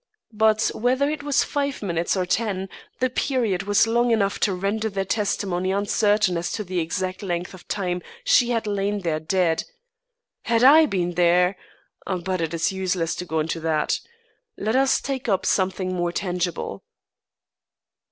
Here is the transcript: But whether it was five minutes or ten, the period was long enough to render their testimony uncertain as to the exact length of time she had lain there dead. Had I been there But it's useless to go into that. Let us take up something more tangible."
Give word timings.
But 0.33 0.71
whether 0.73 1.07
it 1.11 1.21
was 1.21 1.43
five 1.43 1.83
minutes 1.83 2.17
or 2.17 2.25
ten, 2.25 2.69
the 2.99 3.07
period 3.11 3.61
was 3.69 3.85
long 3.85 4.09
enough 4.09 4.39
to 4.39 4.53
render 4.55 4.89
their 4.89 5.05
testimony 5.05 5.71
uncertain 5.71 6.37
as 6.37 6.51
to 6.53 6.63
the 6.63 6.79
exact 6.79 7.21
length 7.21 7.53
of 7.53 7.67
time 7.67 8.01
she 8.23 8.49
had 8.49 8.65
lain 8.65 9.01
there 9.01 9.19
dead. 9.19 9.63
Had 10.45 10.63
I 10.63 10.87
been 10.87 11.11
there 11.11 11.55
But 12.07 12.41
it's 12.41 12.71
useless 12.71 13.13
to 13.17 13.25
go 13.25 13.41
into 13.41 13.59
that. 13.59 13.99
Let 14.57 14.75
us 14.75 14.99
take 15.01 15.29
up 15.29 15.45
something 15.45 15.93
more 15.95 16.11
tangible." 16.11 16.83